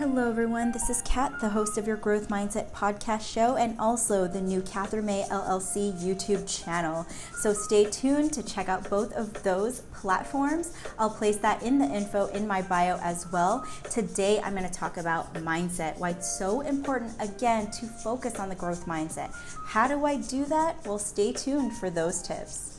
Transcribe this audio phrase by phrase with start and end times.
[0.00, 0.72] Hello, everyone.
[0.72, 4.62] This is Kat, the host of your Growth Mindset podcast show, and also the new
[4.62, 7.06] Catherine May LLC YouTube channel.
[7.34, 10.72] So stay tuned to check out both of those platforms.
[10.98, 13.66] I'll place that in the info in my bio as well.
[13.90, 18.48] Today, I'm going to talk about mindset, why it's so important, again, to focus on
[18.48, 19.34] the growth mindset.
[19.66, 20.76] How do I do that?
[20.86, 22.69] Well, stay tuned for those tips.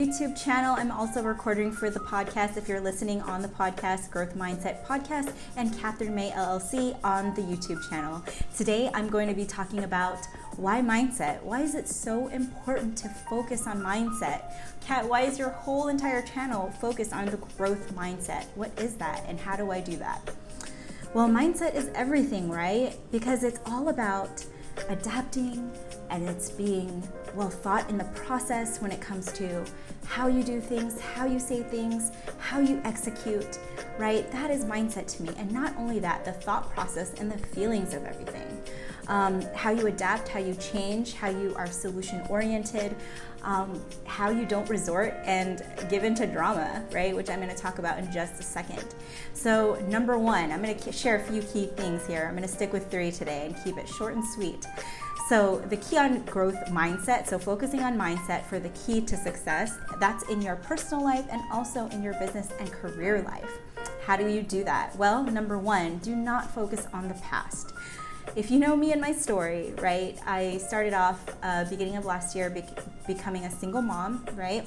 [0.00, 0.74] YouTube channel.
[0.78, 5.34] I'm also recording for the podcast if you're listening on the podcast, Growth Mindset Podcast,
[5.58, 8.24] and Catherine May LLC on the YouTube channel.
[8.56, 10.16] Today, I'm going to be talking about
[10.56, 11.42] why mindset.
[11.42, 14.54] Why is it so important to focus on mindset?
[14.80, 18.46] Kat, why is your whole entire channel focused on the growth mindset?
[18.54, 20.30] What is that, and how do I do that?
[21.12, 22.96] Well, mindset is everything, right?
[23.12, 24.46] Because it's all about
[24.88, 25.70] adapting
[26.08, 27.02] and it's being
[27.34, 29.64] well thought in the process when it comes to
[30.06, 33.58] how you do things, how you say things, how you execute,
[33.98, 34.30] right?
[34.32, 35.30] That is mindset to me.
[35.38, 38.60] And not only that, the thought process and the feelings of everything.
[39.06, 42.94] Um, how you adapt, how you change, how you are solution oriented,
[43.42, 47.14] um, how you don't resort and give into drama, right?
[47.14, 48.84] Which I'm going to talk about in just a second.
[49.32, 52.26] So, number one, I'm going to share a few key things here.
[52.28, 54.66] I'm going to stick with three today and keep it short and sweet.
[55.30, 59.78] So, the key on growth mindset, so focusing on mindset for the key to success,
[60.00, 63.48] that's in your personal life and also in your business and career life.
[64.04, 64.96] How do you do that?
[64.96, 67.72] Well, number one, do not focus on the past.
[68.34, 72.34] If you know me and my story, right, I started off uh, beginning of last
[72.34, 72.64] year be-
[73.06, 74.66] becoming a single mom, right?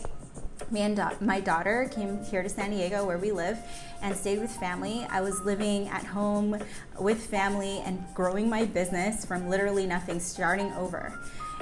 [0.73, 3.59] Me and da- my daughter came here to San Diego where we live
[4.01, 5.05] and stayed with family.
[5.09, 6.57] I was living at home
[6.99, 11.17] with family and growing my business from literally nothing, starting over.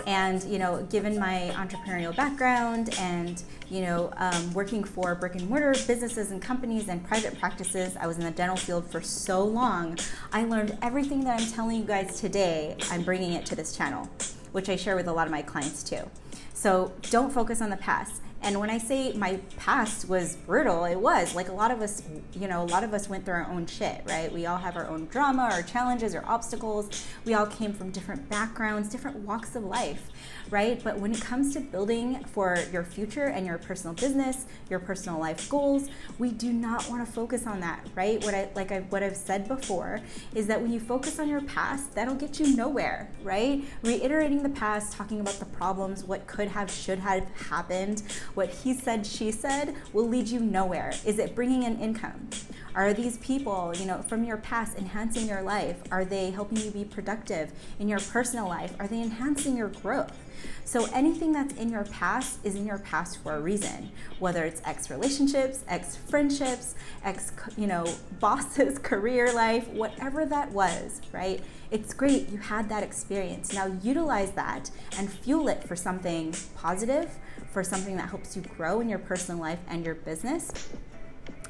[0.07, 5.47] And you know, given my entrepreneurial background and you know, um, working for brick and
[5.47, 9.43] mortar businesses and companies and private practices, I was in the dental field for so
[9.43, 9.99] long.
[10.31, 12.77] I learned everything that I'm telling you guys today.
[12.89, 14.09] I'm bringing it to this channel,
[14.53, 16.09] which I share with a lot of my clients too.
[16.53, 20.95] So don't focus on the past and when I say my past was brutal, it
[20.95, 22.01] was like a lot of us,
[22.33, 24.31] you know, a lot of us went through our own shit, right?
[24.31, 27.05] We all have our own drama, our challenges, our obstacles.
[27.23, 30.09] We all came from different backgrounds, different walks of life,
[30.49, 30.83] right?
[30.83, 35.19] But when it comes to building for your future and your personal business, your personal
[35.19, 38.23] life goals, we do not want to focus on that, right?
[38.23, 40.01] What I like I what I've said before
[40.33, 43.63] is that when you focus on your past, that'll get you nowhere, right?
[43.83, 48.01] Reiterating the past, talking about the problems, what could have, should have happened
[48.33, 50.93] what he said, she said will lead you nowhere.
[51.05, 52.29] Is it bringing in income?
[52.73, 55.77] Are these people, you know, from your past enhancing your life?
[55.91, 58.73] Are they helping you be productive in your personal life?
[58.79, 60.17] Are they enhancing your growth?
[60.65, 63.91] So anything that's in your past is in your past for a reason.
[64.19, 67.85] Whether it's ex relationships, ex friendships, ex, you know,
[68.19, 71.41] bosses, career life, whatever that was, right?
[71.71, 73.53] It's great you had that experience.
[73.53, 77.09] Now utilize that and fuel it for something positive,
[77.51, 80.69] for something that helps you grow in your personal life and your business.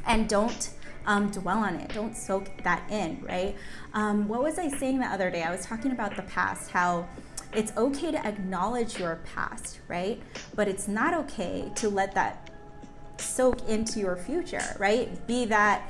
[0.05, 0.71] And don't
[1.05, 1.93] um, dwell on it.
[1.93, 3.55] Don't soak that in, right?
[3.93, 5.43] Um, what was I saying the other day?
[5.43, 7.07] I was talking about the past, how
[7.53, 10.21] it's okay to acknowledge your past, right?
[10.55, 12.49] But it's not okay to let that
[13.17, 15.25] soak into your future, right?
[15.27, 15.83] Be that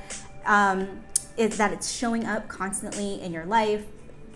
[0.45, 1.01] um,
[1.37, 3.85] is that it's showing up constantly in your life,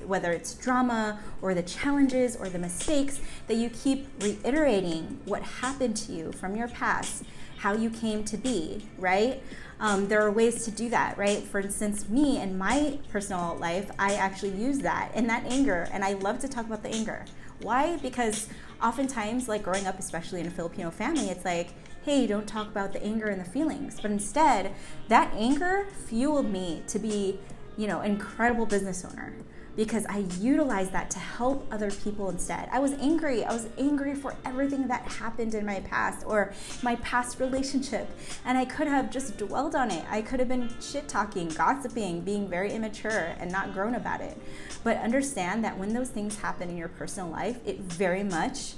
[0.05, 5.97] whether it's drama or the challenges or the mistakes, that you keep reiterating what happened
[5.97, 7.23] to you from your past,
[7.57, 9.41] how you came to be, right?
[9.79, 11.43] Um, there are ways to do that, right?
[11.43, 16.03] For instance, me in my personal life, I actually use that and that anger, and
[16.03, 17.25] I love to talk about the anger.
[17.61, 17.97] Why?
[17.97, 18.47] Because
[18.81, 21.73] oftentimes, like growing up, especially in a Filipino family, it's like,
[22.03, 23.99] hey, don't talk about the anger and the feelings.
[23.99, 24.73] But instead,
[25.07, 27.39] that anger fueled me to be,
[27.77, 29.33] you know, an incredible business owner
[29.75, 32.69] because I utilized that to help other people instead.
[32.71, 33.43] I was angry.
[33.43, 38.09] I was angry for everything that happened in my past or my past relationship.
[38.45, 40.05] And I could have just dwelled on it.
[40.09, 44.37] I could have been shit talking, gossiping, being very immature and not grown about it.
[44.83, 48.75] But understand that when those things happen in your personal life, it very much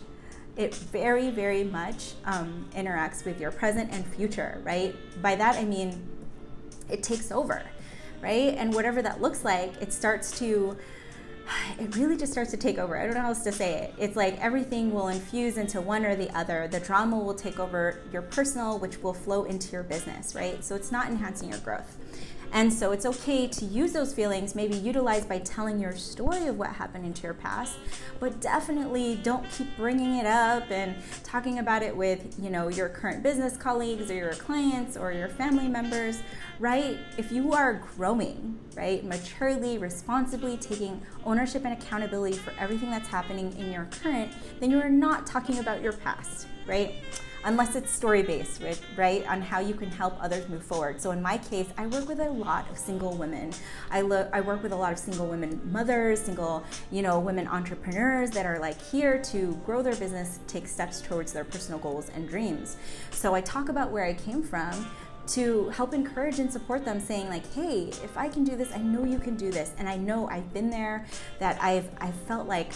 [0.55, 4.95] it very, very much um, interacts with your present and future, right?
[5.21, 6.07] By that I mean
[6.89, 7.63] it takes over
[8.21, 8.55] right?
[8.57, 10.77] And whatever that looks like, it starts to
[11.79, 12.97] it really just starts to take over.
[12.97, 13.93] I don't know how else to say it.
[13.97, 16.67] It's like everything will infuse into one or the other.
[16.67, 20.63] The drama will take over your personal, which will flow into your business, right?
[20.63, 21.96] So it's not enhancing your growth.
[22.53, 26.57] And so it's okay to use those feelings, maybe utilize by telling your story of
[26.57, 27.77] what happened into your past,
[28.19, 32.89] but definitely don't keep bringing it up and talking about it with, you know, your
[32.89, 36.21] current business colleagues or your clients or your family members,
[36.59, 36.97] right?
[37.17, 43.55] If you are growing, right, maturely, responsibly taking ownership and accountability for everything that's happening
[43.57, 46.95] in your current, then you are not talking about your past, right?
[47.47, 48.61] Unless it's story based,
[48.97, 50.99] right, on how you can help others move forward.
[50.99, 53.53] So in my case, I work with a lot of single women.
[53.89, 57.47] I look, I work with a lot of single women mothers, single, you know, women
[57.47, 62.09] entrepreneurs that are like here to grow their business, take steps towards their personal goals
[62.13, 62.75] and dreams.
[63.11, 64.85] So I talk about where I came from
[65.27, 68.77] to help encourage and support them saying like hey if i can do this i
[68.77, 71.05] know you can do this and i know i've been there
[71.37, 72.71] that i've i felt like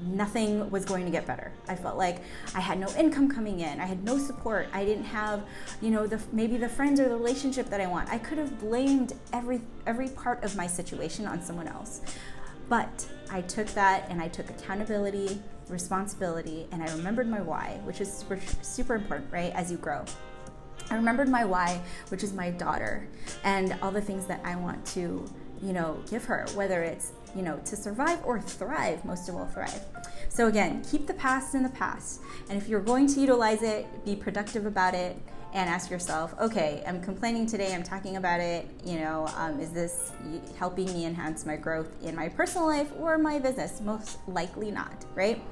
[0.00, 1.52] nothing was going to get better.
[1.68, 2.22] I felt like
[2.54, 3.80] I had no income coming in.
[3.80, 4.68] I had no support.
[4.72, 5.44] I didn't have,
[5.80, 8.08] you know, the maybe the friends or the relationship that I want.
[8.10, 12.00] I could have blamed every every part of my situation on someone else.
[12.68, 18.00] But I took that and I took accountability, responsibility, and I remembered my why, which
[18.00, 19.52] is super super important, right?
[19.54, 20.04] As you grow.
[20.90, 23.08] I remembered my why, which is my daughter,
[23.44, 25.24] and all the things that I want to,
[25.62, 29.46] you know, give her, whether it's you know, to survive or thrive, most of all
[29.46, 29.84] thrive.
[30.28, 32.20] So again, keep the past in the past.
[32.48, 35.16] And if you're going to utilize it, be productive about it
[35.54, 39.70] and ask yourself, okay, I'm complaining today, I'm talking about it, you know, um, is
[39.70, 40.12] this
[40.58, 43.80] helping me enhance my growth in my personal life or my business?
[43.82, 45.42] Most likely not, right?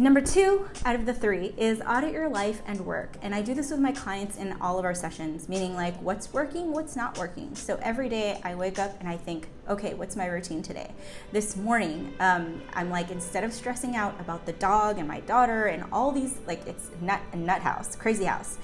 [0.00, 3.18] Number two out of the three is audit your life and work.
[3.20, 6.32] And I do this with my clients in all of our sessions, meaning like what's
[6.32, 7.54] working, what's not working.
[7.54, 10.90] So every day I wake up and I think, okay, what's my routine today?
[11.32, 15.66] This morning, um, I'm like, instead of stressing out about the dog and my daughter
[15.66, 18.56] and all these, like it's nut, a nut house, crazy house,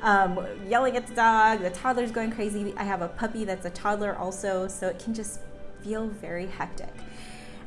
[0.00, 2.72] um, yelling at the dog, the toddler's going crazy.
[2.78, 5.40] I have a puppy that's a toddler also, so it can just
[5.84, 6.94] feel very hectic.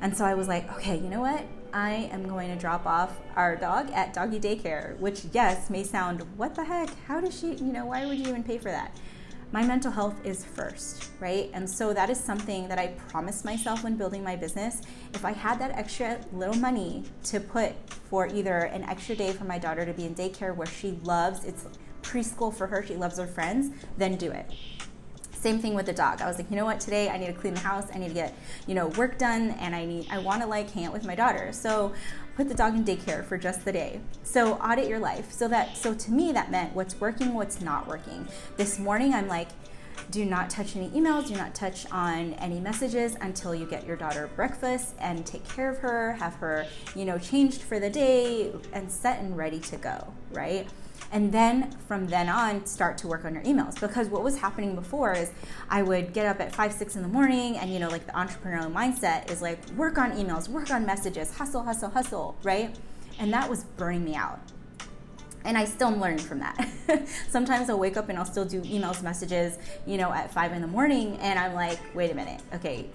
[0.01, 1.45] And so I was like, okay, you know what?
[1.73, 6.23] I am going to drop off our dog at doggy daycare, which, yes, may sound,
[6.35, 6.89] what the heck?
[7.05, 8.97] How does she, you know, why would you even pay for that?
[9.53, 11.49] My mental health is first, right?
[11.53, 14.81] And so that is something that I promised myself when building my business.
[15.13, 17.73] If I had that extra little money to put
[18.09, 21.43] for either an extra day for my daughter to be in daycare where she loves,
[21.45, 21.65] it's
[22.01, 24.49] preschool for her, she loves her friends, then do it.
[25.41, 26.21] Same thing with the dog.
[26.21, 28.09] I was like, you know what, today I need to clean the house, I need
[28.09, 28.35] to get,
[28.67, 31.15] you know, work done, and I need, I want to like hang out with my
[31.15, 31.51] daughter.
[31.51, 31.93] So
[32.35, 34.01] put the dog in daycare for just the day.
[34.21, 35.31] So audit your life.
[35.31, 38.27] So that, so to me, that meant what's working, what's not working.
[38.55, 39.47] This morning, I'm like,
[40.11, 43.95] do not touch any emails, do not touch on any messages until you get your
[43.95, 48.51] daughter breakfast and take care of her, have her, you know, changed for the day
[48.73, 50.67] and set and ready to go, right?
[51.11, 53.79] And then from then on start to work on your emails.
[53.79, 55.31] Because what was happening before is
[55.69, 58.13] i would get up at 5 6 in the morning and you know like the
[58.13, 62.75] entrepreneurial mindset is like work on emails work on messages hustle hustle hustle right?
[63.19, 64.39] And that was burning me out.
[65.43, 66.69] And I still am learning from that.
[67.29, 69.57] Sometimes I'll wake up and I'll still do emails, messages,
[69.87, 72.87] you know, at five in the morning, and I'm like, wait a minute, okay,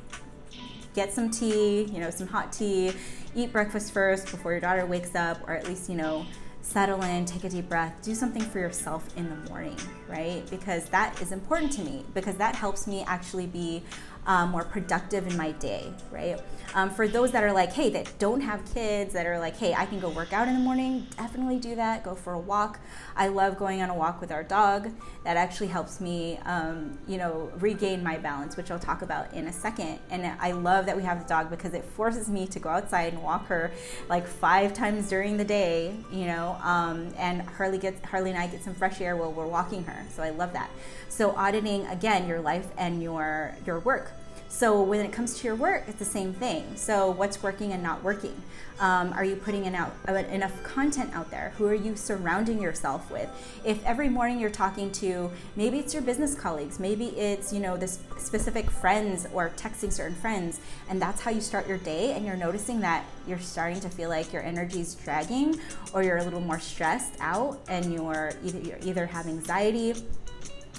[0.94, 2.92] get some tea, you know, some hot tea,
[3.34, 6.24] eat breakfast first before your daughter wakes up, or at least, you know,
[6.66, 9.76] settle in, take a deep breath, do something for yourself in the morning,
[10.08, 10.42] right?
[10.50, 13.82] Because that is important to me because that helps me actually be
[14.26, 16.40] um, more productive in my day, right?
[16.74, 19.72] Um, for those that are like, hey, that don't have kids, that are like, hey,
[19.72, 22.02] I can go work out in the morning, definitely do that.
[22.02, 22.80] Go for a walk.
[23.16, 24.90] I love going on a walk with our dog.
[25.24, 29.46] That actually helps me, um, you know, regain my balance, which I'll talk about in
[29.46, 30.00] a second.
[30.10, 33.12] And I love that we have the dog because it forces me to go outside
[33.12, 33.70] and walk her
[34.08, 36.58] like five times during the day, you know.
[36.62, 40.04] Um, and Harley gets Harley and I get some fresh air while we're walking her,
[40.10, 40.70] so I love that.
[41.08, 44.10] So auditing again your life and your your work.
[44.56, 46.64] So when it comes to your work, it's the same thing.
[46.76, 48.34] So what's working and not working?
[48.80, 51.52] Um, are you putting out, uh, enough content out there?
[51.58, 53.28] Who are you surrounding yourself with?
[53.66, 57.76] If every morning you're talking to, maybe it's your business colleagues, maybe it's you know
[57.76, 62.24] this specific friends or texting certain friends, and that's how you start your day, and
[62.24, 65.60] you're noticing that you're starting to feel like your energy is dragging,
[65.92, 69.94] or you're a little more stressed out, and you're either, you're either have anxiety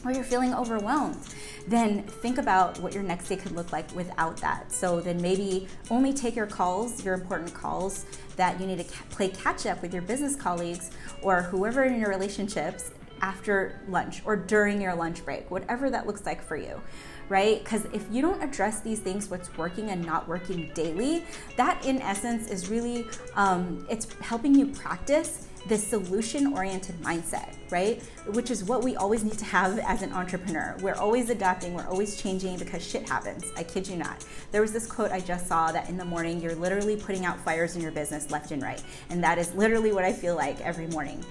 [0.07, 1.17] or you're feeling overwhelmed,
[1.67, 4.71] then think about what your next day could look like without that.
[4.71, 8.05] So then maybe only take your calls, your important calls
[8.37, 12.09] that you need to play catch up with your business colleagues or whoever in your
[12.09, 16.79] relationships after lunch or during your lunch break, whatever that looks like for you,
[17.27, 17.61] right?
[17.63, 21.25] Because if you don't address these things, what's working and not working daily,
[21.57, 28.01] that in essence is really um, it's helping you practice this solution oriented mindset, right?
[28.27, 30.75] Which is what we always need to have as an entrepreneur.
[30.81, 33.45] We're always adapting, we're always changing because shit happens.
[33.55, 34.25] I kid you not.
[34.51, 37.39] There was this quote I just saw that in the morning, you're literally putting out
[37.39, 38.81] fires in your business left and right.
[39.09, 41.23] And that is literally what I feel like every morning.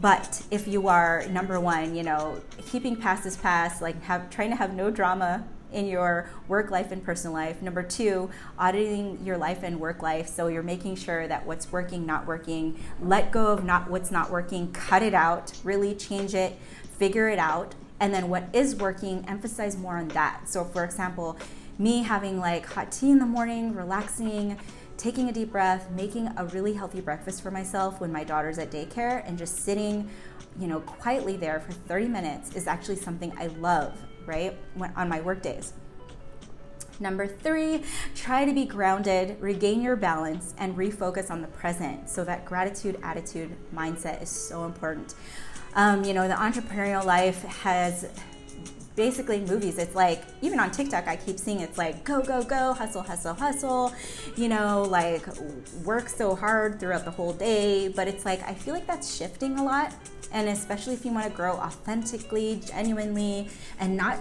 [0.00, 4.50] But if you are number one, you know, keeping past is past, like have, trying
[4.50, 7.62] to have no drama in your work life and personal life.
[7.62, 10.28] Number two, auditing your life and work life.
[10.28, 14.30] So you're making sure that what's working, not working, let go of not what's not
[14.30, 16.58] working, cut it out, really change it,
[16.98, 17.74] figure it out.
[18.00, 20.48] And then what is working, emphasize more on that.
[20.48, 21.38] So for example,
[21.78, 24.58] me having like hot tea in the morning, relaxing,
[24.96, 28.70] taking a deep breath, making a really healthy breakfast for myself when my daughter's at
[28.70, 30.08] daycare and just sitting,
[30.58, 34.56] you know, quietly there for 30 minutes is actually something I love right?
[34.96, 35.72] On my work days.
[36.98, 37.82] Number three,
[38.14, 42.08] try to be grounded, regain your balance, and refocus on the present.
[42.08, 45.14] So, that gratitude attitude mindset is so important.
[45.74, 48.08] Um, you know, the entrepreneurial life has
[48.96, 49.76] basically movies.
[49.76, 53.34] It's like, even on TikTok, I keep seeing it's like, go, go, go, hustle, hustle,
[53.34, 53.92] hustle,
[54.36, 55.26] you know, like
[55.84, 57.88] work so hard throughout the whole day.
[57.88, 59.92] But it's like, I feel like that's shifting a lot
[60.32, 64.18] and especially if you want to grow authentically, genuinely, and not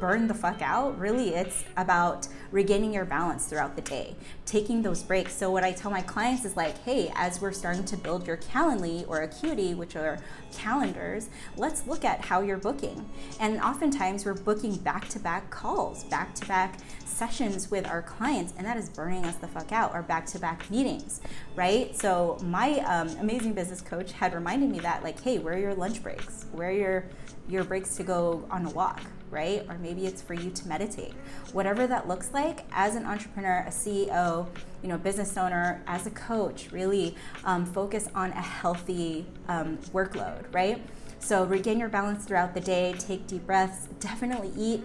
[0.00, 4.14] burn the fuck out, really it's about regaining your balance throughout the day,
[4.46, 5.34] taking those breaks.
[5.34, 8.36] So what I tell my clients is like, hey, as we're starting to build your
[8.36, 10.18] Calendly or Acuity, which are
[10.52, 13.08] calendars, let's look at how you're booking.
[13.40, 19.24] And oftentimes we're booking back-to-back calls, back-to-back sessions with our clients, and that is burning
[19.24, 21.20] us the fuck out, or back to back meetings,
[21.56, 21.96] right?
[21.96, 25.74] So, my um, amazing business coach had reminded me that, like, hey, where are your
[25.74, 26.44] lunch breaks?
[26.52, 27.04] Where are your,
[27.48, 29.00] your breaks to go on a walk,
[29.30, 29.64] right?
[29.66, 31.14] Or maybe it's for you to meditate.
[31.54, 34.46] Whatever that looks like, as an entrepreneur, a CEO,
[34.82, 40.44] you know, business owner, as a coach, really um, focus on a healthy um, workload,
[40.52, 40.82] right?
[41.18, 44.84] So regain your balance throughout the day, take deep breaths, definitely eat.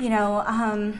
[0.00, 0.98] You know, um,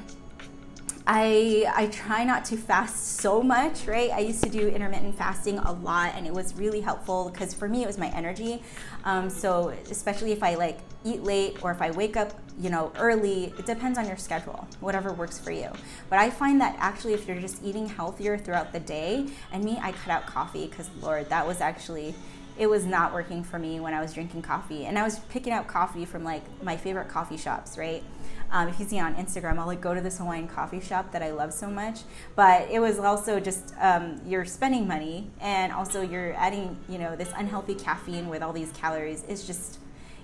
[1.09, 4.11] I, I try not to fast so much, right?
[4.11, 7.69] I used to do intermittent fasting a lot and it was really helpful because for
[7.69, 8.61] me it was my energy.
[9.05, 12.91] Um, so especially if I like eat late or if I wake up, you know,
[12.97, 15.71] early, it depends on your schedule, whatever works for you.
[16.11, 19.79] But I find that actually if you're just eating healthier throughout the day, and me,
[19.81, 22.17] I cut out coffee because Lord, that was actually
[22.59, 24.87] it was not working for me when I was drinking coffee.
[24.87, 28.03] And I was picking out coffee from like my favorite coffee shops, right?
[28.51, 31.23] Um, if you see on Instagram, I'll like go to this Hawaiian coffee shop that
[31.23, 32.01] I love so much.
[32.35, 37.17] But it was also just um, you're spending money and also you're adding, you know,
[37.17, 39.25] this unhealthy caffeine with all these calories.
[39.29, 39.79] It's just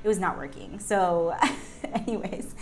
[0.04, 0.78] it was not working.
[0.78, 1.36] So,
[1.94, 2.54] anyways,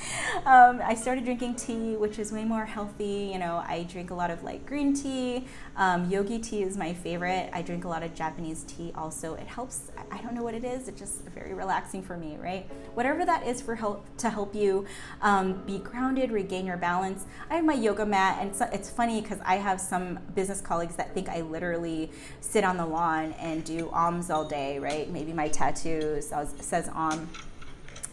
[0.46, 3.30] um, I started drinking tea, which is way more healthy.
[3.32, 5.46] You know, I drink a lot of like green tea.
[5.76, 7.50] Um, yogi tea is my favorite.
[7.52, 9.34] I drink a lot of Japanese tea also.
[9.34, 9.90] It helps.
[10.10, 10.88] I don't know what it is.
[10.88, 12.68] It's just very relaxing for me, right?
[12.94, 14.86] Whatever that is for help to help you
[15.22, 17.26] um, be grounded, regain your balance.
[17.50, 21.14] I have my yoga mat, and it's, funny because I have some business colleagues that
[21.14, 22.10] think I literally
[22.40, 25.08] sit on the lawn and do alms all day, right?
[25.08, 27.28] Maybe my tattoo says, says om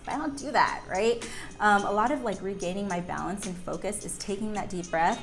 [0.08, 1.28] I don't do that, right?
[1.60, 5.22] Um, a lot of like regaining my balance and focus is taking that deep breath.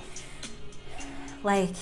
[1.42, 1.74] Like,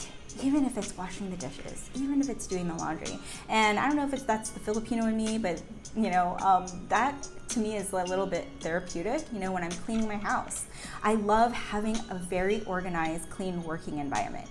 [0.42, 3.18] even if it's washing the dishes, even if it's doing the laundry.
[3.48, 5.62] And I don't know if it's that's the Filipino in me, but
[5.94, 9.70] you know, um, that to me is a little bit therapeutic, you know, when I'm
[9.70, 10.66] cleaning my house.
[11.02, 14.48] I love having a very organized, clean working environment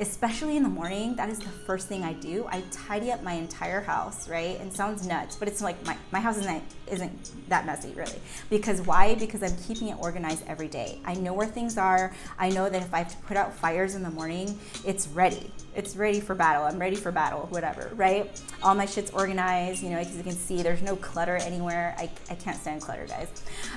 [0.00, 2.46] especially in the morning, that is the first thing I do.
[2.48, 4.58] I tidy up my entire house, right?
[4.60, 8.18] And sounds nuts, but it's like my, my house isn't, isn't that messy, really.
[8.50, 9.14] Because why?
[9.14, 10.98] Because I'm keeping it organized every day.
[11.04, 12.12] I know where things are.
[12.38, 15.50] I know that if I have to put out fires in the morning, it's ready.
[15.76, 16.64] It's ready for battle.
[16.64, 18.40] I'm ready for battle, whatever, right?
[18.62, 21.94] All my shit's organized, you know, as you can see, there's no clutter anywhere.
[21.98, 23.28] I, I can't stand clutter, guys.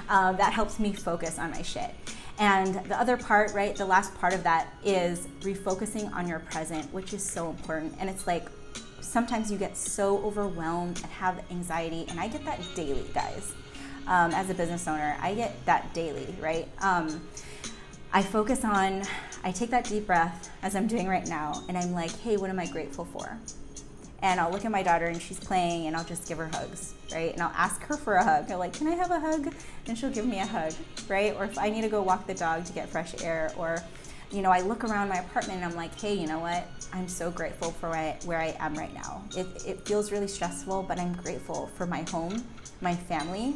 [0.09, 1.91] Um, that helps me focus on my shit.
[2.39, 6.91] And the other part, right, the last part of that is refocusing on your present,
[6.94, 7.96] which is so important.
[8.00, 8.48] And it's like
[9.01, 13.53] sometimes you get so overwhelmed and have anxiety, and I get that daily, guys.
[14.06, 16.67] Um, as a business owner, I get that daily, right?
[16.79, 17.22] Um,
[18.13, 19.03] I focus on,
[19.44, 22.50] I take that deep breath as I'm doing right now, and I'm like, hey, what
[22.50, 23.38] am I grateful for?
[24.21, 26.93] And I'll look at my daughter and she's playing and I'll just give her hugs,
[27.12, 27.33] right?
[27.33, 28.51] And I'll ask her for a hug.
[28.51, 29.53] I'm like, can I have a hug?
[29.88, 30.74] And she'll give me a hug,
[31.07, 31.36] right?
[31.36, 33.83] Or if I need to go walk the dog to get fresh air, or,
[34.31, 36.65] you know, I look around my apartment and I'm like, hey, you know what?
[36.93, 39.24] I'm so grateful for where I am right now.
[39.36, 42.43] It, it feels really stressful, but I'm grateful for my home,
[42.81, 43.55] my family,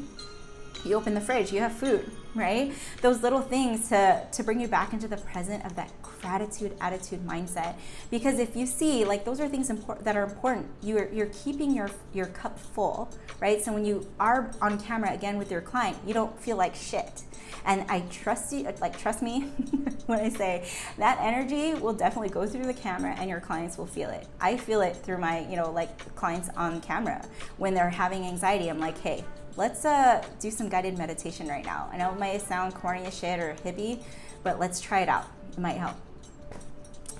[0.85, 2.73] you open the fridge, you have food, right?
[3.01, 7.25] Those little things to, to bring you back into the present of that gratitude attitude
[7.25, 7.75] mindset.
[8.09, 10.67] Because if you see, like those are things import- that are important.
[10.81, 13.09] You're, you're keeping your, your cup full,
[13.39, 13.63] right?
[13.63, 17.23] So when you are on camera again with your client, you don't feel like shit.
[17.65, 19.41] And I trust you, like trust me
[20.07, 23.85] when I say that energy will definitely go through the camera and your clients will
[23.85, 24.27] feel it.
[24.39, 27.23] I feel it through my, you know, like clients on camera
[27.57, 28.69] when they're having anxiety.
[28.69, 29.23] I'm like, hey,
[29.55, 31.89] let's uh, do some guided meditation right now.
[31.91, 34.01] I know it might sound corny as shit or hippie,
[34.43, 35.25] but let's try it out.
[35.51, 35.95] It might help.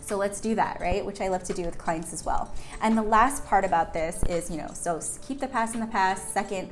[0.02, 1.06] So let's do that, right?
[1.06, 2.54] Which I love to do with clients as well.
[2.82, 5.88] And the last part about this is, you know, so keep the past in the
[5.88, 6.34] past.
[6.34, 6.70] Second,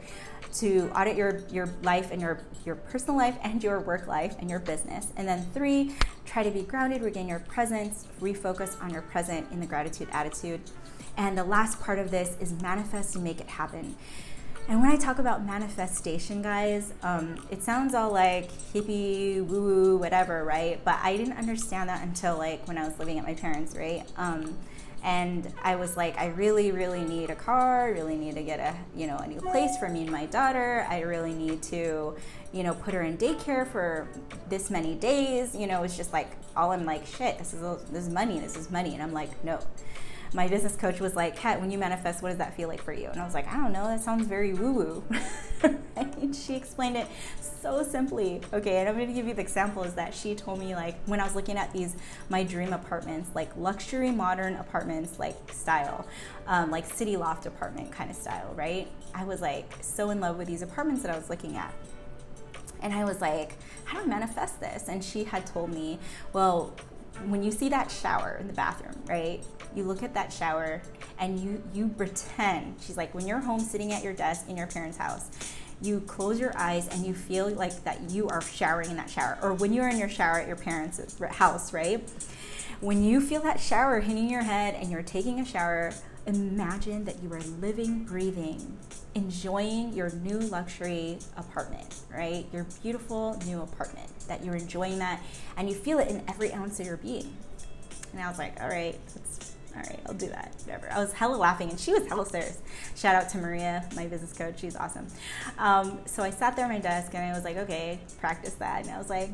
[0.55, 4.49] to audit your your life and your your personal life and your work life and
[4.49, 5.07] your business.
[5.15, 9.59] And then three, try to be grounded, regain your presence, refocus on your present in
[9.59, 10.61] the gratitude attitude.
[11.17, 13.95] And the last part of this is manifest and make it happen.
[14.69, 19.97] And when I talk about manifestation, guys, um, it sounds all like hippie, woo woo,
[19.97, 20.79] whatever, right?
[20.85, 24.05] But I didn't understand that until like when I was living at my parents', right?
[24.15, 24.55] Um,
[25.01, 27.85] and I was like, I really, really need a car.
[27.85, 30.27] I really need to get a, you know, a new place for me and my
[30.27, 30.85] daughter.
[30.87, 32.15] I really need to,
[32.53, 34.07] you know, put her in daycare for
[34.49, 35.55] this many days.
[35.55, 37.39] You know, it's just like all I'm like, shit.
[37.39, 38.39] This is this is money.
[38.39, 38.93] This is money.
[38.93, 39.59] And I'm like, no
[40.33, 42.93] my business coach was like, Kat, when you manifest, what does that feel like for
[42.93, 43.07] you?
[43.07, 45.03] And I was like, I don't know, that sounds very woo woo.
[45.95, 47.07] and she explained it
[47.41, 48.41] so simply.
[48.53, 51.19] Okay, and I'm gonna give you the example is that she told me, like, when
[51.19, 51.95] I was looking at these,
[52.29, 56.05] my dream apartments, like luxury modern apartments, like style,
[56.47, 58.87] um, like city loft apartment kind of style, right?
[59.15, 61.73] I was like so in love with these apartments that I was looking at.
[62.81, 64.87] And I was like, how do I manifest this?
[64.87, 65.99] And she had told me,
[66.31, 66.73] well,
[67.27, 69.43] when you see that shower in the bathroom, right?
[69.75, 70.81] you look at that shower
[71.19, 74.67] and you you pretend she's like when you're home sitting at your desk in your
[74.67, 75.29] parents house
[75.81, 79.37] you close your eyes and you feel like that you are showering in that shower
[79.41, 80.99] or when you're in your shower at your parents
[81.29, 82.09] house right
[82.81, 85.91] when you feel that shower hitting your head and you're taking a shower
[86.25, 88.77] imagine that you are living breathing
[89.15, 95.21] enjoying your new luxury apartment right your beautiful new apartment that you're enjoying that
[95.57, 97.35] and you feel it in every ounce of your being
[98.11, 98.99] and i was like all right
[99.75, 100.55] all right, I'll do that.
[100.65, 100.91] Whatever.
[100.91, 102.57] I was hella laughing, and she was hella serious.
[102.95, 104.59] Shout out to Maria, my business coach.
[104.59, 105.07] She's awesome.
[105.59, 108.81] Um, so I sat there at my desk, and I was like, okay, practice that.
[108.81, 109.29] And I was like,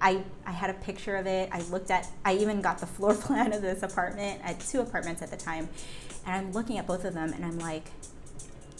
[0.00, 1.48] I, I had a picture of it.
[1.52, 4.40] I looked at, I even got the floor plan of this apartment.
[4.44, 5.68] I had two apartments at the time.
[6.26, 7.90] And I'm looking at both of them, and I'm like,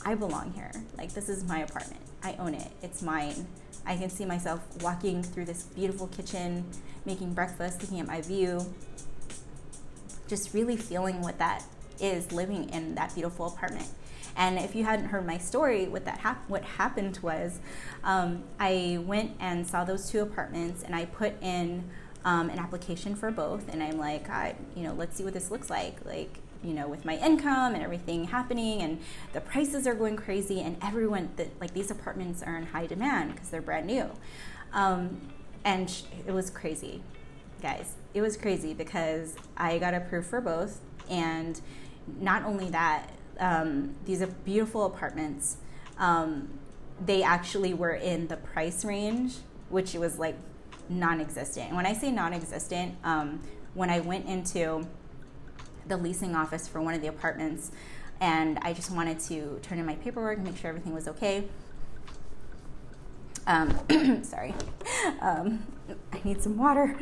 [0.04, 0.70] I belong here.
[0.96, 2.00] Like, this is my apartment.
[2.22, 2.70] I own it.
[2.82, 3.46] It's mine.
[3.86, 6.64] I can see myself walking through this beautiful kitchen,
[7.04, 8.74] making breakfast, looking at my view,
[10.28, 11.64] just really feeling what that
[12.00, 13.88] is living in that beautiful apartment.
[14.38, 17.60] And if you hadn't heard my story, what that hap- what happened was,
[18.02, 21.84] um, I went and saw those two apartments, and I put in
[22.24, 23.68] um, an application for both.
[23.68, 26.04] And I'm like, I, you know, let's see what this looks like.
[26.06, 29.00] Like, you know, with my income and everything happening, and
[29.32, 33.34] the prices are going crazy, and everyone that like these apartments are in high demand
[33.34, 34.08] because they're brand new.
[34.72, 35.20] Um,
[35.64, 35.92] and
[36.26, 37.02] it was crazy,
[37.60, 41.60] guys it was crazy because I got approved for both, and
[42.20, 45.58] not only that, um, these are beautiful apartments.
[45.98, 46.48] Um,
[47.04, 49.34] they actually were in the price range,
[49.68, 50.36] which was like
[50.88, 51.68] non-existent.
[51.68, 53.40] And when I say non-existent, um,
[53.74, 54.86] when I went into
[55.86, 57.70] the leasing office for one of the apartments,
[58.20, 61.44] and I just wanted to turn in my paperwork and make sure everything was okay.
[63.46, 63.78] Um,
[64.24, 64.54] sorry.
[65.20, 65.64] Um,
[66.12, 66.98] I need some water.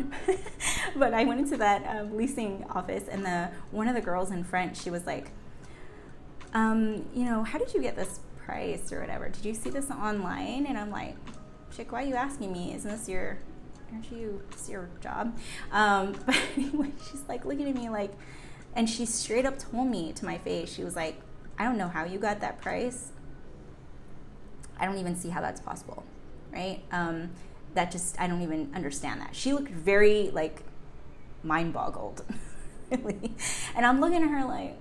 [0.96, 4.44] but I went into that um, leasing office, and the one of the girls in
[4.44, 5.30] front, she was like,
[6.56, 9.28] um, you know, how did you get this price or whatever?
[9.28, 10.64] Did you see this online?
[10.64, 11.14] And I'm like,
[11.76, 12.72] chick, why are you asking me?
[12.72, 13.36] Isn't this your,
[13.92, 15.36] aren't you, this your job?
[15.70, 18.12] Um, but anyway, she's like looking at me like,
[18.74, 21.20] and she straight up told me to my face, she was like,
[21.58, 23.12] I don't know how you got that price.
[24.80, 26.04] I don't even see how that's possible,
[26.50, 26.80] right?
[26.90, 27.32] Um,
[27.74, 29.36] that just I don't even understand that.
[29.36, 30.62] She looked very like
[31.42, 32.24] mind boggled,
[32.90, 33.34] really.
[33.74, 34.78] And I'm looking at her like,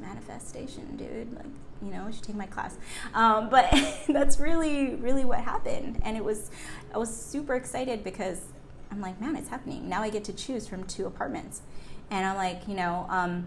[0.00, 1.34] manifestation, dude.
[1.36, 1.46] Like,
[1.82, 2.76] you know, I should take my class.
[3.14, 3.70] Um, but
[4.08, 6.00] that's really, really what happened.
[6.02, 6.50] And it was,
[6.94, 8.42] I was super excited because
[8.90, 9.88] I'm like, man, it's happening.
[9.88, 11.62] Now I get to choose from two apartments.
[12.10, 13.46] And I'm like, you know, um,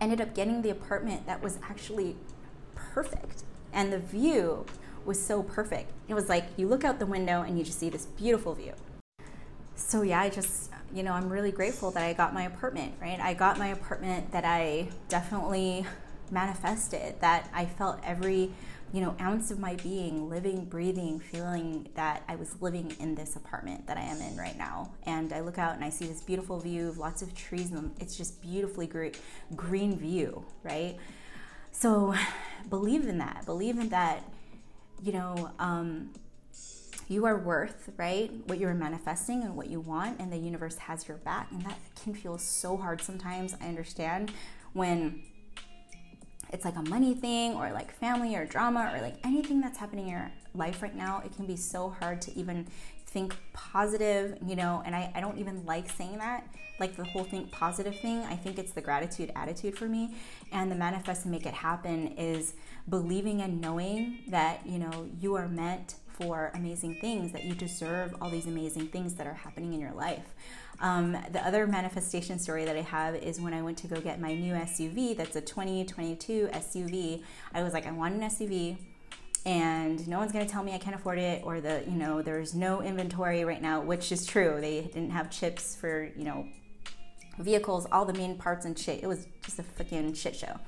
[0.00, 2.16] ended up getting the apartment that was actually
[2.74, 3.42] perfect.
[3.72, 4.66] And the view
[5.04, 5.90] was so perfect.
[6.08, 8.74] It was like you look out the window and you just see this beautiful view.
[9.74, 13.20] So yeah, I just you know, I'm really grateful that I got my apartment, right?
[13.20, 15.86] I got my apartment that I definitely
[16.30, 18.52] manifested, that I felt every
[18.92, 23.36] you know, ounce of my being, living, breathing, feeling that I was living in this
[23.36, 24.92] apartment that I am in right now.
[25.04, 27.94] And I look out and I see this beautiful view of lots of trees, and
[28.00, 29.20] it's just beautifully great,
[29.54, 30.96] green view, right?
[31.70, 32.14] So
[32.70, 33.44] believe in that.
[33.44, 34.24] Believe in that,
[35.02, 36.10] you know, um,
[37.08, 38.30] you are worth, right?
[38.46, 41.50] What you're manifesting and what you want, and the universe has your back.
[41.50, 43.56] And that can feel so hard sometimes.
[43.60, 44.30] I understand
[44.74, 45.22] when
[46.52, 50.06] it's like a money thing or like family or drama or like anything that's happening
[50.06, 52.66] in your life right now, it can be so hard to even
[53.06, 56.46] think positive, you know, and I, I don't even like saying that,
[56.78, 58.18] like the whole think positive thing.
[58.24, 60.14] I think it's the gratitude attitude for me.
[60.52, 62.52] And the manifest and make it happen is
[62.88, 68.14] believing and knowing that, you know, you are meant for amazing things, that you deserve
[68.20, 70.34] all these amazing things that are happening in your life.
[70.80, 74.20] Um, the other manifestation story that I have is when I went to go get
[74.20, 77.22] my new SUV, that's a 2022 SUV.
[77.54, 78.78] I was like, I want an SUV
[79.46, 82.22] and no one's going to tell me I can't afford it or the, you know,
[82.22, 84.58] there's no inventory right now, which is true.
[84.60, 86.46] They didn't have chips for, you know,
[87.38, 89.02] vehicles, all the main parts and shit.
[89.02, 90.58] It was just a fucking shit show.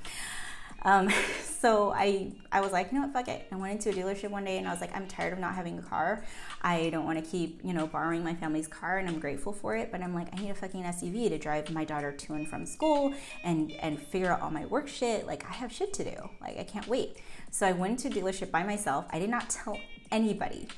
[0.82, 1.10] Um,
[1.60, 3.46] so I I was like, you know what, fuck it.
[3.52, 5.54] I went into a dealership one day and I was like, I'm tired of not
[5.54, 6.24] having a car.
[6.62, 9.76] I don't want to keep, you know, borrowing my family's car and I'm grateful for
[9.76, 12.48] it, but I'm like, I need a fucking SUV to drive my daughter to and
[12.48, 13.14] from school
[13.44, 15.26] and and figure out all my work shit.
[15.26, 16.30] Like I have shit to do.
[16.40, 17.18] Like I can't wait.
[17.50, 19.06] So I went to dealership by myself.
[19.10, 19.78] I did not tell
[20.10, 20.68] anybody,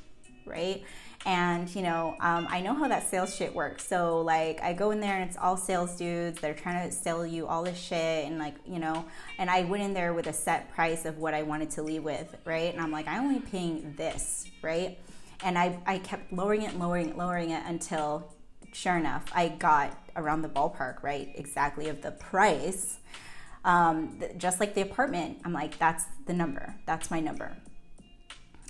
[0.45, 0.83] right?
[1.25, 3.87] And you know, um, I know how that sales shit works.
[3.87, 6.41] So like, I go in there and it's all sales dudes.
[6.41, 9.05] They're trying to sell you all this shit, and like, you know,
[9.39, 12.03] and I went in there with a set price of what I wanted to leave
[12.03, 12.73] with, right?
[12.73, 14.99] And I'm like, I'm only paying this, right?
[15.45, 18.33] And I I kept lowering it, lowering it, lowering it until,
[18.73, 21.31] sure enough, I got around the ballpark, right?
[21.37, 22.99] Exactly of the price.
[23.65, 26.75] Um, just like the apartment, I'm like, that's the number.
[26.85, 27.57] That's my number.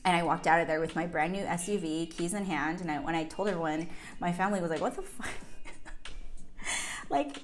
[0.05, 2.81] And I walked out of there with my brand new SUV, keys in hand.
[2.81, 3.88] And I, when I told everyone,
[4.21, 5.29] my family was like, "What the fuck?
[7.09, 7.43] like,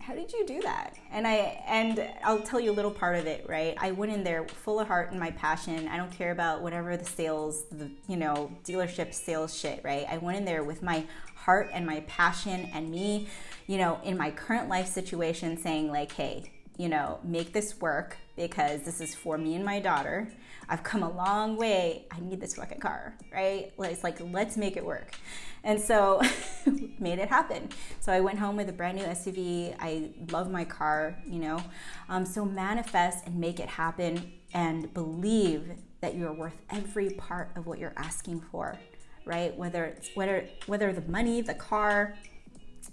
[0.00, 3.26] how did you do that?" And I and I'll tell you a little part of
[3.26, 3.44] it.
[3.48, 3.76] Right?
[3.78, 5.88] I went in there full of heart and my passion.
[5.88, 9.82] I don't care about whatever the sales, the you know, dealership sales shit.
[9.84, 10.06] Right?
[10.08, 13.28] I went in there with my heart and my passion and me,
[13.66, 18.16] you know, in my current life situation, saying like, "Hey." You know, make this work
[18.48, 20.32] because this is for me and my daughter
[20.70, 22.06] I've come a long way.
[22.12, 23.72] I need this fucking car, right?
[23.76, 25.16] It's like, let's make it work.
[25.64, 26.22] And so
[27.00, 27.70] made it happen.
[27.98, 29.74] So I went home with a brand new SUV.
[29.80, 31.60] I love my car, you know.
[32.08, 35.72] Um, so manifest and make it happen and believe
[36.02, 38.78] that you're worth every part of what you're asking for,
[39.24, 39.54] right?
[39.56, 42.14] Whether it's whether whether the money, the car,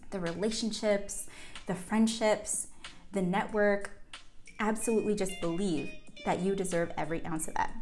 [0.10, 1.28] the relationships,
[1.68, 2.68] the friendships,
[3.12, 3.97] the network,
[4.60, 5.92] absolutely just believe
[6.26, 7.74] that you deserve every ounce of that.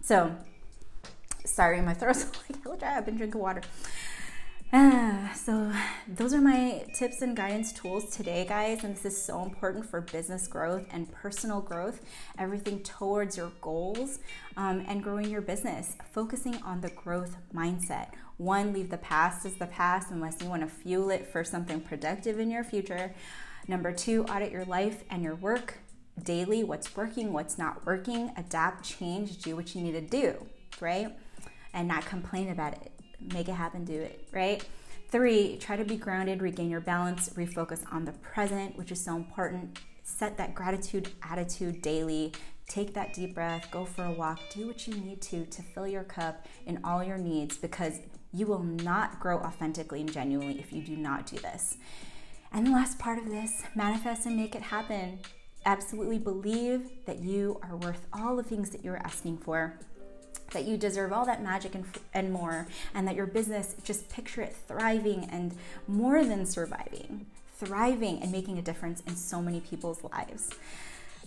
[0.00, 0.34] So,
[1.44, 2.96] sorry, my throat's like hella dry.
[2.96, 3.62] I've been drinking water.
[4.74, 5.70] Ah, so
[6.08, 8.84] those are my tips and guidance tools today, guys.
[8.84, 12.00] And this is so important for business growth and personal growth,
[12.38, 14.18] everything towards your goals
[14.56, 15.96] um, and growing your business.
[16.10, 18.08] Focusing on the growth mindset.
[18.38, 21.80] One, leave the past as the past unless you want to fuel it for something
[21.80, 23.14] productive in your future.
[23.68, 25.78] Number two, audit your life and your work
[26.22, 30.46] daily what's working, what's not working, adapt, change, do what you need to do,
[30.80, 31.16] right?
[31.74, 32.92] And not complain about it.
[33.32, 34.64] Make it happen, do it, right?
[35.08, 39.16] Three, try to be grounded, regain your balance, refocus on the present, which is so
[39.16, 39.78] important.
[40.02, 42.32] Set that gratitude attitude daily.
[42.68, 45.86] Take that deep breath, go for a walk, do what you need to to fill
[45.86, 48.00] your cup in all your needs because
[48.32, 51.76] you will not grow authentically and genuinely if you do not do this.
[52.50, 55.18] And the last part of this manifest and make it happen
[55.64, 59.78] absolutely believe that you are worth all the things that you're asking for
[60.52, 64.42] that you deserve all that magic and, and more, and that your business, just picture
[64.42, 65.54] it thriving and
[65.88, 70.50] more than surviving, thriving and making a difference in so many people's lives.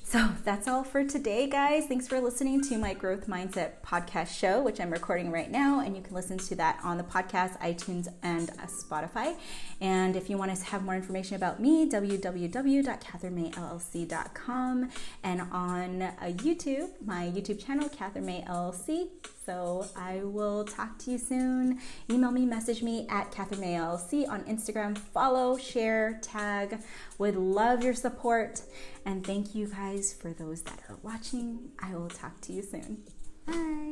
[0.07, 1.87] So that's all for today, guys.
[1.87, 5.79] Thanks for listening to my Growth Mindset podcast show, which I'm recording right now.
[5.79, 9.35] And you can listen to that on the podcast, iTunes, and Spotify.
[9.81, 14.89] And if you want to have more information about me, www.catherinemayllc.com
[15.23, 19.07] and on uh, YouTube, my YouTube channel, Catherine May LLC.
[19.45, 21.79] So I will talk to you soon.
[22.09, 24.97] Email me, message me at Catherine May on Instagram.
[24.97, 26.79] Follow, share, tag.
[27.19, 28.61] Would love your support.
[29.05, 31.71] And thank you guys for those that are watching.
[31.79, 33.03] I will talk to you soon.
[33.45, 33.85] Bye.